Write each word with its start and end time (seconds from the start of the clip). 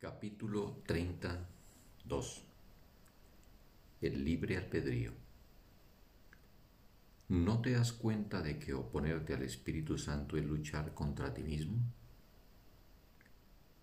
Capítulo 0.00 0.80
32 0.86 2.44
El 4.00 4.24
libre 4.24 4.56
albedrío 4.56 5.10
¿No 7.26 7.60
te 7.60 7.72
das 7.72 7.92
cuenta 7.92 8.40
de 8.40 8.60
que 8.60 8.74
oponerte 8.74 9.34
al 9.34 9.42
Espíritu 9.42 9.98
Santo 9.98 10.36
es 10.36 10.44
luchar 10.44 10.94
contra 10.94 11.34
ti 11.34 11.42
mismo? 11.42 11.78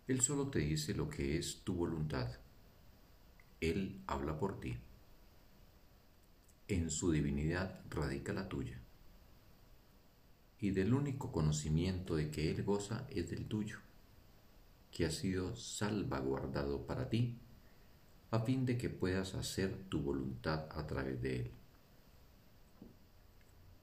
Él 0.08 0.22
solo 0.22 0.47
te 0.47 0.60
dice 0.60 0.94
lo 0.94 1.10
que 1.10 1.38
es 1.38 1.65
tu 1.65 1.76
voluntad. 1.76 2.32
Él 3.60 4.02
habla 4.08 4.40
por 4.40 4.62
ti. 4.62 4.78
En 6.70 6.92
su 6.92 7.12
divinidad 7.12 7.82
radica 7.90 8.32
la 8.32 8.47
tuya. 8.47 8.79
Y 10.62 10.72
del 10.72 10.94
único 10.94 11.34
conocimiento 11.34 12.16
de 12.16 12.32
que 12.32 12.52
Él 12.52 12.63
goza 12.63 13.06
es 13.10 13.29
del 13.29 13.50
tuyo 13.50 13.85
que 14.96 15.06
ha 15.06 15.12
sido 15.12 15.58
salvaguardado 15.58 16.85
para 16.85 17.09
ti, 17.09 17.38
a 18.31 18.40
fin 18.40 18.66
de 18.66 18.77
que 18.77 18.90
puedas 18.90 19.36
hacer 19.36 19.76
tu 19.90 19.99
voluntad 19.99 20.70
a 20.72 20.88
través 20.88 21.22
de 21.22 21.36
él. 21.41 21.52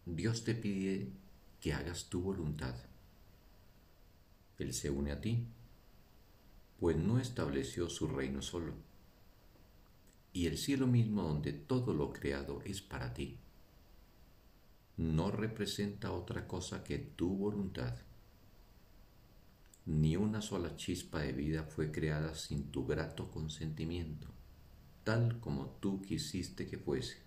Dios 0.06 0.42
te 0.42 0.54
pide 0.54 1.12
que 1.60 1.74
hagas 1.74 2.08
tu 2.08 2.22
voluntad. 2.22 2.74
Él 4.58 4.72
se 4.72 4.88
une 4.88 5.12
a 5.12 5.20
ti, 5.20 5.46
pues 6.80 6.96
no 6.96 7.18
estableció 7.18 7.90
su 7.90 8.08
reino 8.08 8.40
solo, 8.40 8.72
y 10.32 10.46
el 10.46 10.56
cielo 10.56 10.86
mismo 10.86 11.24
donde 11.24 11.52
todo 11.52 11.92
lo 11.92 12.10
creado 12.10 12.62
es 12.64 12.80
para 12.80 13.12
ti. 13.12 13.36
No 14.96 15.30
representa 15.30 16.10
otra 16.10 16.48
cosa 16.48 16.82
que 16.82 16.96
tu 16.96 17.36
voluntad 17.36 17.96
ni 19.84 20.16
una 20.16 20.40
sola 20.40 20.76
chispa 20.76 21.20
de 21.20 21.32
vida 21.32 21.64
fue 21.64 21.90
creada 21.90 22.34
sin 22.34 22.70
tu 22.70 22.86
grato 22.86 23.30
consentimiento, 23.30 24.28
tal 25.02 25.40
como 25.40 25.66
tú 25.80 26.00
quisiste 26.02 26.66
que 26.66 26.78
fuese. 26.78 27.18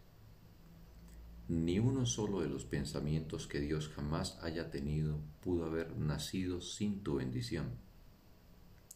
Ni 1.50 1.80
uno 1.80 2.06
solo 2.06 2.42
de 2.42 2.48
los 2.48 2.64
pensamientos 2.64 3.46
que 3.46 3.60
Dios 3.60 3.90
jamás 3.90 4.40
haya 4.42 4.72
tenido 4.72 5.20
pudo 5.42 5.66
haber 5.66 5.98
nacido 5.98 6.62
sin 6.62 7.04
tu 7.04 7.16
bendición. 7.16 7.74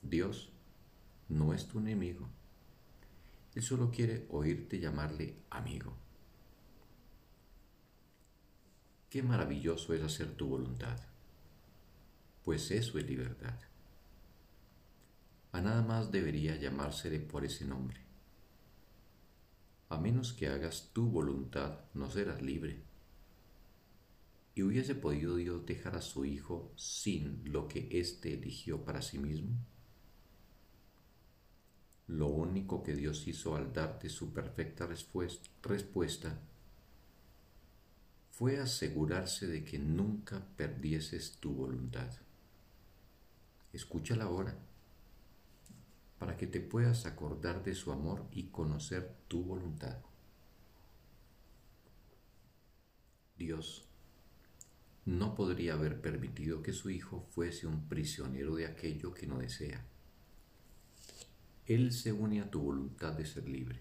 Dios 0.02 0.52
no 1.28 1.54
es 1.54 1.68
tu 1.68 1.80
enemigo. 1.80 2.30
Él 3.56 3.62
solo 3.62 3.92
quiere 3.92 4.26
oírte 4.30 4.80
llamarle 4.80 5.36
amigo. 5.50 5.94
Qué 9.10 9.22
maravilloso 9.22 9.94
es 9.94 10.02
hacer 10.02 10.34
tu 10.36 10.48
voluntad 10.48 11.09
pues 12.50 12.72
eso 12.72 12.98
es 12.98 13.06
libertad. 13.06 13.54
A 15.52 15.62
nada 15.62 15.84
más 15.84 16.12
debería 16.12 16.56
llamársele 16.56 17.20
por 17.20 17.46
ese 17.46 17.64
nombre. 17.64 18.00
A 19.88 20.00
menos 20.00 20.34
que 20.34 20.48
hagas 20.48 20.90
tu 20.92 21.12
voluntad, 21.12 21.82
no 21.94 22.10
serás 22.10 22.42
libre. 22.42 22.82
¿Y 24.56 24.64
hubiese 24.64 24.96
podido 24.96 25.36
Dios 25.36 25.64
dejar 25.68 25.96
a 25.96 26.02
su 26.02 26.26
Hijo 26.26 26.74
sin 26.76 27.44
lo 27.46 27.68
que 27.68 27.88
éste 27.92 28.34
eligió 28.34 28.84
para 28.84 29.04
sí 29.04 29.20
mismo? 29.20 29.56
Lo 32.08 32.30
único 32.30 32.82
que 32.82 32.96
Dios 32.96 33.28
hizo 33.28 33.56
al 33.56 33.72
darte 33.74 34.10
su 34.10 34.34
perfecta 34.34 34.88
respuesta 34.88 36.40
fue 38.32 38.58
asegurarse 38.58 39.46
de 39.46 39.64
que 39.64 39.78
nunca 39.78 40.44
perdieses 40.58 41.34
tu 41.34 41.54
voluntad. 41.54 42.10
Escúchala 43.74 44.26
ahora 44.26 44.58
para 46.18 46.36
que 46.36 46.48
te 46.48 46.60
puedas 46.60 47.06
acordar 47.06 47.64
de 47.64 47.76
su 47.76 47.92
amor 47.92 48.26
y 48.32 48.48
conocer 48.48 49.16
tu 49.28 49.44
voluntad. 49.44 49.98
Dios 53.38 53.86
no 55.06 55.34
podría 55.34 55.74
haber 55.74 56.02
permitido 56.02 56.62
que 56.62 56.74
su 56.74 56.90
hijo 56.90 57.26
fuese 57.32 57.68
un 57.68 57.88
prisionero 57.88 58.56
de 58.56 58.68
aquello 58.68 59.14
que 59.14 59.28
no 59.28 59.40
desea. 59.40 59.86
Él 61.66 61.94
se 61.94 62.12
une 62.12 62.42
a 62.42 62.50
tu 62.50 62.62
voluntad 62.62 63.14
de 63.14 63.26
ser 63.26 63.48
libre 63.48 63.80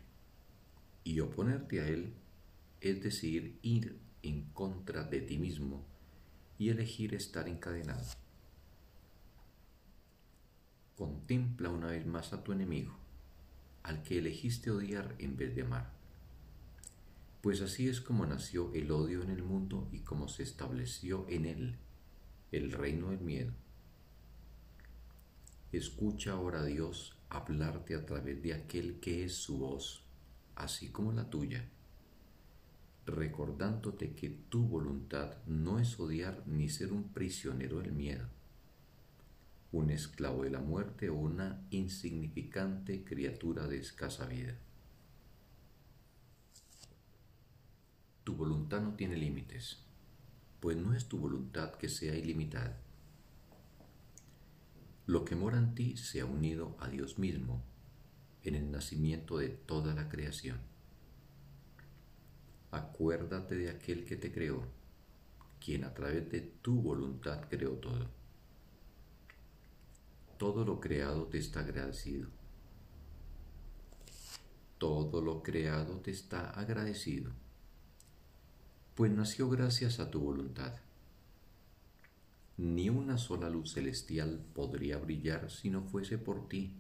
y 1.03 1.21
oponerte 1.21 1.81
a 1.81 1.89
él 1.89 2.15
es 2.81 3.03
decir, 3.03 3.59
ir 3.63 3.99
en 4.23 4.45
contra 4.53 5.05
de 5.05 5.21
ti 5.21 5.39
mismo 5.39 5.85
y 6.59 6.69
elegir 6.71 7.15
estar 7.15 7.49
encadenado. 7.49 8.05
Contempla 10.99 11.71
una 11.71 11.87
vez 11.87 12.05
más 12.07 12.33
a 12.33 12.43
tu 12.43 12.51
enemigo, 12.51 12.93
al 13.85 14.03
que 14.03 14.19
elegiste 14.19 14.73
odiar 14.73 15.15
en 15.21 15.37
vez 15.37 15.55
de 15.55 15.63
amar. 15.63 15.93
Pues 17.41 17.61
así 17.61 17.89
es 17.89 18.01
como 18.01 18.27
nació 18.27 18.75
el 18.75 18.91
odio 18.91 19.23
en 19.23 19.31
el 19.31 19.45
mundo 19.45 19.89
y 19.93 20.01
como 20.01 20.27
se 20.27 20.43
estableció 20.43 21.25
en 21.29 21.47
él 21.47 21.77
el 22.51 22.73
reino 22.73 23.11
del 23.11 23.21
miedo. 23.21 23.53
Escucha 25.71 26.33
ahora 26.33 26.63
a 26.63 26.65
Dios 26.65 27.17
hablarte 27.29 27.95
a 27.95 28.05
través 28.05 28.43
de 28.43 28.55
aquel 28.55 28.99
que 28.99 29.25
es 29.25 29.37
su 29.37 29.59
voz, 29.59 30.03
así 30.57 30.89
como 30.89 31.13
la 31.13 31.31
tuya, 31.31 31.65
recordándote 33.07 34.17
que 34.17 34.31
tu 34.31 34.67
voluntad 34.67 35.37
no 35.47 35.79
es 35.79 36.01
odiar 36.01 36.43
ni 36.49 36.69
ser 36.69 36.93
un 36.93 37.05
prisionero 37.13 37.79
del 37.79 37.93
miedo 37.93 38.27
un 39.71 39.91
esclavo 39.91 40.45
de 40.45 40.51
la 40.51 40.61
muerte 40.61 41.11
o 41.11 41.15
una 41.15 41.63
insignificante 41.71 43.05
criatura 43.05 43.67
de 43.67 43.79
escasa 43.79 44.27
vida. 44.27 44.57
Tu 48.25 48.35
voluntad 48.35 48.81
no 48.81 48.95
tiene 48.95 49.17
límites, 49.17 49.83
pues 50.61 50.77
no 50.77 50.95
es 50.95 51.07
tu 51.07 51.19
voluntad 51.19 51.75
que 51.75 51.89
sea 51.89 52.17
ilimitada. 52.17 52.81
Lo 55.07 55.25
que 55.25 55.37
mora 55.37 55.59
en 55.59 55.75
ti 55.75 55.97
se 55.97 56.21
ha 56.21 56.25
unido 56.25 56.77
a 56.81 56.89
Dios 56.89 57.19
mismo 57.19 57.63
en 58.45 58.55
el 58.55 58.71
nacimiento 58.71 59.39
de 59.39 59.49
toda 59.49 59.95
la 59.95 60.09
creación. 60.09 60.59
Acuérdate 62.71 63.55
de 63.55 63.71
aquel 63.71 64.05
que 64.05 64.17
te 64.17 64.33
creó, 64.33 64.67
quien 65.61 65.85
a 65.85 65.93
través 65.93 66.31
de 66.31 66.41
tu 66.41 66.81
voluntad 66.81 67.49
creó 67.49 67.73
todo 67.73 68.18
todo 70.39 70.65
lo 70.65 70.81
creado 70.81 71.25
te 71.25 71.39
está 71.39 71.61
agradecido. 71.61 72.29
Todo 74.79 75.21
lo 75.21 75.43
creado 75.43 75.97
te 75.99 76.13
está 76.13 76.51
agradecido, 76.51 77.33
pues 78.95 79.11
nació 79.11 79.49
gracias 79.49 79.99
a 79.99 80.09
tu 80.09 80.21
voluntad. 80.21 80.75
Ni 82.57 82.89
una 82.89 83.19
sola 83.19 83.51
luz 83.51 83.73
celestial 83.73 84.41
podría 84.55 84.99
brillar 84.99 85.51
si 85.51 85.71
no 85.71 85.83
fuese 85.83 86.17
por 86.17 86.49
ti, 86.49 86.77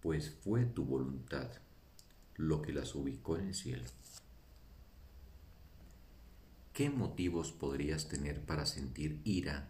pues 0.00 0.30
fue 0.30 0.64
tu 0.64 0.84
voluntad 0.84 1.50
lo 2.36 2.62
que 2.62 2.72
las 2.72 2.94
ubicó 2.94 3.36
en 3.36 3.48
el 3.48 3.54
cielo. 3.54 3.84
¿Qué 6.72 6.88
motivos 6.88 7.52
podrías 7.52 8.08
tener 8.08 8.40
para 8.40 8.64
sentir 8.64 9.20
ira 9.24 9.68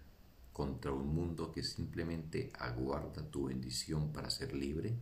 contra 0.53 0.93
un 0.93 1.15
mundo 1.15 1.53
que 1.53 1.63
simplemente 1.63 2.51
aguarda 2.59 3.31
tu 3.31 3.45
bendición 3.45 4.13
para 4.13 4.31
ser 4.31 4.55
libre? 4.55 4.95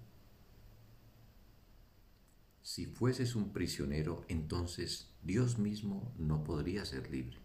Si 2.63 2.87
fueses 2.87 3.35
un 3.35 3.53
prisionero, 3.53 4.25
entonces 4.29 5.11
Dios 5.23 5.59
mismo 5.59 6.13
no 6.19 6.45
podría 6.45 6.85
ser 6.85 7.11
libre. 7.11 7.39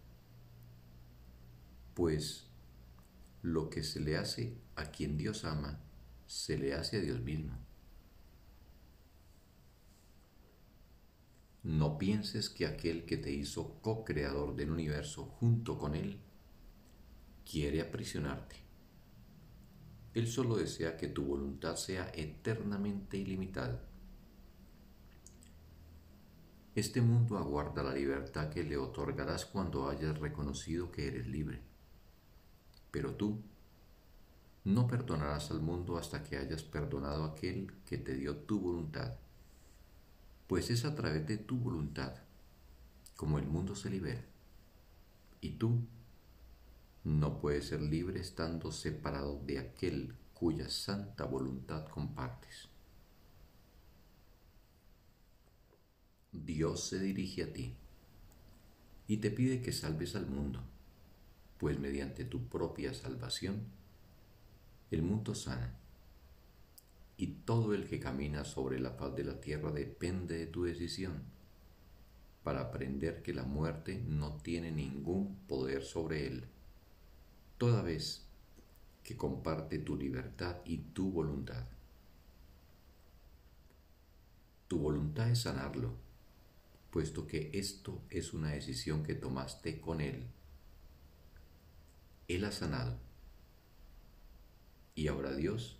Pues 1.94 2.48
lo 3.42 3.70
que 3.70 3.84
se 3.84 4.00
le 4.00 4.18
hace 4.18 4.58
a 4.76 4.86
quien 4.92 5.18
Dios 5.18 5.46
ama, 5.46 5.80
se 6.28 6.58
le 6.58 6.74
hace 6.74 6.98
a 6.98 7.02
Dios 7.02 7.22
mismo. 7.22 7.54
No 11.64 11.98
pienses 11.98 12.50
que 12.50 12.68
aquel 12.68 13.06
que 13.06 13.18
te 13.18 13.32
hizo 13.32 13.80
co-creador 13.82 14.56
del 14.56 14.70
universo 14.70 15.26
junto 15.26 15.80
con 15.80 15.96
Él 15.96 16.20
quiere 17.50 17.82
aprisionarte. 17.82 18.56
Él 20.14 20.28
solo 20.28 20.56
desea 20.56 20.98
que 20.98 21.08
tu 21.08 21.24
voluntad 21.24 21.76
sea 21.76 22.10
eternamente 22.14 23.18
ilimitada. 23.18 23.82
Este 26.74 27.02
mundo 27.02 27.38
aguarda 27.38 27.84
la 27.84 27.94
libertad 27.94 28.50
que 28.50 28.64
le 28.64 28.78
otorgarás 28.78 29.46
cuando 29.46 29.90
hayas 29.90 30.20
reconocido 30.20 30.92
que 30.92 31.08
eres 31.08 31.28
libre. 31.28 31.62
Pero 32.92 33.14
tú 33.14 33.42
no 34.66 34.88
perdonarás 34.88 35.52
al 35.52 35.62
mundo 35.62 35.98
hasta 35.98 36.24
que 36.24 36.38
hayas 36.38 36.64
perdonado 36.64 37.24
a 37.24 37.28
aquel 37.28 37.72
que 37.86 37.98
te 37.98 38.16
dio 38.16 38.36
tu 38.36 38.60
voluntad, 38.60 39.16
pues 40.48 40.70
es 40.70 40.86
a 40.86 40.96
través 40.96 41.26
de 41.28 41.38
tu 41.38 41.58
voluntad 41.58 42.16
como 43.16 43.38
el 43.38 43.48
mundo 43.48 43.76
se 43.76 43.90
libera. 43.90 44.26
Y 45.40 45.52
tú 45.52 45.80
no 47.06 47.40
puede 47.40 47.62
ser 47.62 47.82
libre 47.82 48.20
estando 48.20 48.72
separado 48.72 49.40
de 49.46 49.60
aquel 49.60 50.16
cuya 50.34 50.68
santa 50.70 51.24
voluntad 51.26 51.88
compartes. 51.88 52.68
Dios 56.32 56.88
se 56.88 57.00
dirige 57.00 57.44
a 57.44 57.54
ti 57.54 57.76
y 59.08 59.18
te 59.18 59.30
pide 59.30 59.62
que 59.62 59.72
salves 59.72 60.16
al 60.16 60.26
mundo, 60.26 60.64
pues 61.60 61.80
mediante 61.80 62.26
tu 62.26 62.48
propia 62.50 62.92
salvación, 62.94 63.68
el 64.90 65.04
mundo 65.04 65.36
sana 65.36 65.78
y 67.18 67.28
todo 67.28 67.76
el 67.76 67.88
que 67.88 68.00
camina 68.00 68.44
sobre 68.44 68.80
la 68.80 68.92
faz 68.92 69.16
de 69.16 69.24
la 69.24 69.40
tierra 69.40 69.72
depende 69.72 70.40
de 70.40 70.48
tu 70.48 70.64
decisión 70.64 71.24
para 72.44 72.62
aprender 72.62 73.22
que 73.22 73.34
la 73.34 73.44
muerte 73.44 74.04
no 74.08 74.38
tiene 74.38 74.72
ningún 74.72 75.36
poder 75.48 75.84
sobre 75.84 76.28
él, 76.28 76.46
toda 77.58 77.82
vez 77.82 78.26
que 79.04 79.16
comparte 79.16 79.78
tu 79.80 79.96
libertad 79.96 80.58
y 80.66 80.78
tu 80.78 81.12
voluntad. 81.12 81.66
Tu 84.68 84.80
voluntad 84.80 85.30
es 85.30 85.42
sanarlo, 85.42 85.94
puesto 86.90 87.28
que 87.28 87.52
esto 87.54 88.02
es 88.10 88.34
una 88.34 88.50
decisión 88.50 89.04
que 89.04 89.14
tomaste 89.14 89.80
con 89.80 90.02
Él. 90.02 90.26
Él 92.28 92.44
ha 92.46 92.52
sanado. 92.52 92.98
Y 94.96 95.08
ahora 95.08 95.36
Dios 95.36 95.78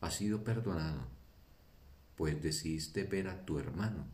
ha 0.00 0.10
sido 0.10 0.44
perdonado, 0.44 1.06
pues 2.16 2.42
decidiste 2.42 3.04
ver 3.04 3.28
a 3.28 3.46
tu 3.46 3.58
hermano 3.58 4.06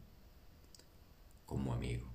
como 1.46 1.72
amigo. 1.72 2.13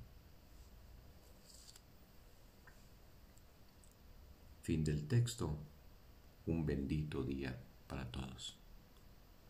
Fin 4.69 4.83
del 4.83 5.07
texto. 5.07 5.57
Un 6.45 6.63
bendito 6.63 7.24
día 7.24 7.60
para 7.88 8.06
todos. 8.12 8.58